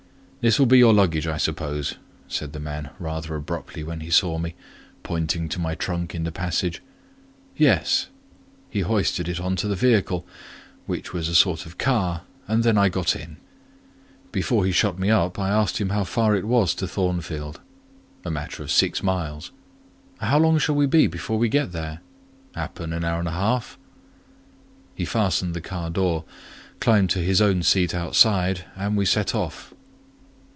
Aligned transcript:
"This 0.43 0.57
will 0.57 0.65
be 0.65 0.79
your 0.79 0.91
luggage, 0.91 1.27
I 1.27 1.37
suppose?" 1.37 1.97
said 2.27 2.51
the 2.51 2.59
man 2.59 2.89
rather 2.97 3.35
abruptly 3.35 3.83
when 3.83 3.99
he 3.99 4.09
saw 4.09 4.39
me, 4.39 4.55
pointing 5.03 5.47
to 5.49 5.59
my 5.59 5.75
trunk 5.75 6.15
in 6.15 6.23
the 6.23 6.31
passage. 6.31 6.81
"Yes." 7.55 8.07
He 8.71 8.79
hoisted 8.79 9.29
it 9.29 9.39
on 9.39 9.55
to 9.57 9.67
the 9.67 9.75
vehicle, 9.75 10.25
which 10.87 11.13
was 11.13 11.29
a 11.29 11.35
sort 11.35 11.67
of 11.67 11.77
car, 11.77 12.23
and 12.47 12.63
then 12.63 12.75
I 12.75 12.89
got 12.89 13.15
in; 13.15 13.37
before 14.31 14.65
he 14.65 14.71
shut 14.71 14.97
me 14.97 15.11
up, 15.11 15.37
I 15.37 15.49
asked 15.49 15.79
him 15.79 15.89
how 15.89 16.03
far 16.05 16.35
it 16.35 16.47
was 16.47 16.73
to 16.73 16.87
Thornfield. 16.87 17.61
"A 18.25 18.31
matter 18.31 18.63
of 18.63 18.71
six 18.71 19.03
miles." 19.03 19.51
"How 20.21 20.39
long 20.39 20.57
shall 20.57 20.73
we 20.73 20.87
be 20.87 21.05
before 21.05 21.37
we 21.37 21.49
get 21.49 21.71
there?" 21.71 21.99
"Happen 22.55 22.93
an 22.93 23.05
hour 23.05 23.19
and 23.19 23.27
a 23.27 23.43
half." 23.45 23.77
He 24.95 25.05
fastened 25.05 25.53
the 25.53 25.61
car 25.61 25.91
door, 25.91 26.25
climbed 26.79 27.11
to 27.11 27.19
his 27.19 27.43
own 27.43 27.61
seat 27.61 27.93
outside, 27.93 28.65
and 28.75 28.97
we 28.97 29.05
set 29.05 29.35
off. 29.35 29.75